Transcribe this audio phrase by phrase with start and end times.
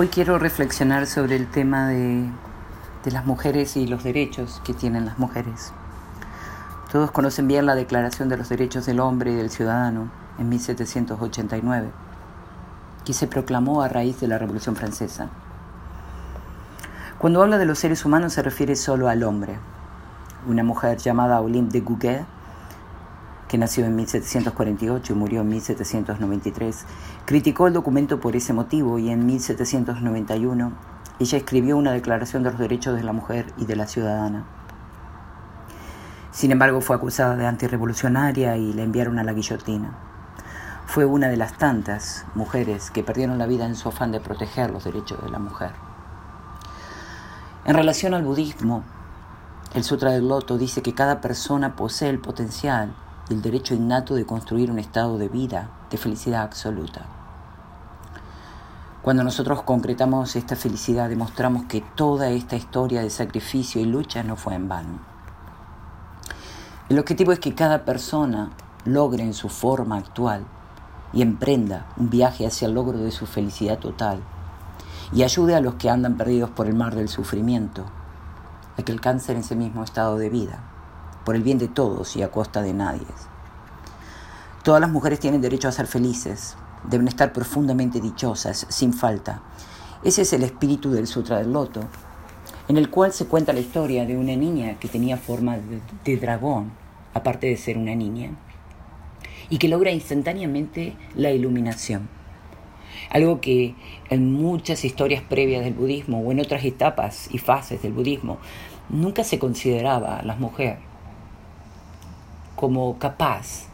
[0.00, 2.30] Hoy quiero reflexionar sobre el tema de,
[3.10, 5.72] las mujeres y los derechos que tienen las mujeres.
[6.92, 10.08] Todos conocen bien la Declaración de los Derechos del Hombre y del Ciudadano
[10.38, 11.90] en 1789,
[13.04, 15.30] que se proclamó a raíz de la Revolución Francesa.
[17.18, 19.58] Cuando habla de los seres humanos se refiere solo al hombre.
[20.46, 22.24] Una mujer llamada Olympe de Gouguet
[23.48, 26.84] que nació en 1748 y murió en 1793,
[27.24, 30.72] criticó el documento por ese motivo y en 1791
[31.18, 34.44] ella escribió una declaración de los derechos de la mujer y de la ciudadana.
[36.30, 39.98] Sin embargo, fue acusada de antirrevolucionaria y la enviaron a la guillotina.
[40.86, 44.70] Fue una de las tantas mujeres que perdieron la vida en su afán de proteger
[44.70, 45.72] los derechos de la mujer.
[47.64, 48.84] En relación al budismo,
[49.74, 52.94] el Sutra del Loto dice que cada persona posee el potencial
[53.28, 57.02] y el derecho innato de construir un estado de vida, de felicidad absoluta.
[59.02, 64.36] Cuando nosotros concretamos esta felicidad, demostramos que toda esta historia de sacrificio y lucha no
[64.36, 64.98] fue en vano.
[66.88, 68.50] El objetivo es que cada persona
[68.84, 70.44] logre en su forma actual
[71.12, 74.20] y emprenda un viaje hacia el logro de su felicidad total
[75.12, 77.84] y ayude a los que andan perdidos por el mar del sufrimiento
[78.76, 80.77] a que alcancen ese mismo estado de vida
[81.28, 83.04] por el bien de todos y a costa de nadie.
[84.64, 89.42] Todas las mujeres tienen derecho a ser felices, deben estar profundamente dichosas, sin falta.
[90.02, 91.82] Ese es el espíritu del Sutra del Loto,
[92.68, 96.16] en el cual se cuenta la historia de una niña que tenía forma de, de
[96.16, 96.72] dragón,
[97.12, 98.30] aparte de ser una niña,
[99.50, 102.08] y que logra instantáneamente la iluminación.
[103.10, 103.74] Algo que
[104.08, 108.38] en muchas historias previas del budismo o en otras etapas y fases del budismo
[108.88, 110.87] nunca se consideraba a las mujeres
[112.58, 113.68] como capaz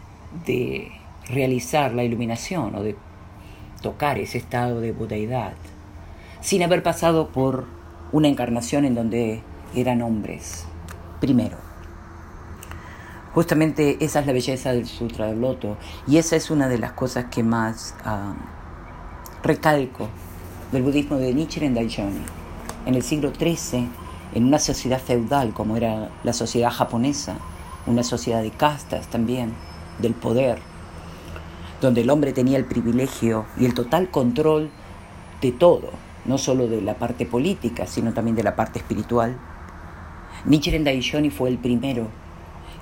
[0.44, 0.92] de
[1.30, 2.96] realizar la iluminación o de
[3.80, 5.54] tocar ese estado de budeidad
[6.42, 7.64] sin haber pasado por
[8.12, 9.40] una encarnación en donde
[9.74, 10.66] eran hombres.
[11.18, 11.56] Primero,
[13.32, 16.92] justamente esa es la belleza del Sutra del Loto y esa es una de las
[16.92, 18.34] cosas que más uh,
[19.42, 20.10] recalco
[20.72, 22.26] del budismo de Nichiren Daishonin.
[22.84, 23.88] En el siglo XIII,
[24.34, 27.38] en una sociedad feudal como era la sociedad japonesa,
[27.86, 29.52] una sociedad de castas también,
[29.98, 30.58] del poder,
[31.80, 34.70] donde el hombre tenía el privilegio y el total control
[35.40, 35.90] de todo,
[36.24, 39.36] no solo de la parte política, sino también de la parte espiritual.
[40.46, 42.08] Nichiren Daishonin fue el primero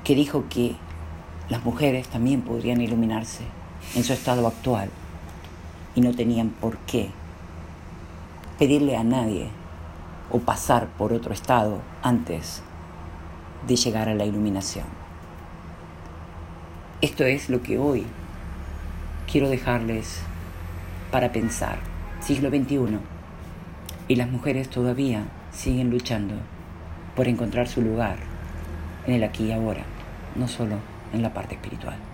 [0.04, 0.76] que dijo que
[1.48, 3.44] las mujeres también podrían iluminarse
[3.94, 4.90] en su estado actual
[5.94, 7.10] y no tenían por qué
[8.58, 9.48] pedirle a nadie
[10.30, 12.62] o pasar por otro estado antes
[13.66, 14.86] de llegar a la iluminación.
[17.00, 18.04] Esto es lo que hoy
[19.30, 20.20] quiero dejarles
[21.10, 21.78] para pensar.
[22.20, 22.98] Siglo XXI.
[24.08, 26.34] Y las mujeres todavía siguen luchando
[27.16, 28.16] por encontrar su lugar
[29.06, 29.82] en el aquí y ahora,
[30.36, 30.76] no solo
[31.12, 32.11] en la parte espiritual.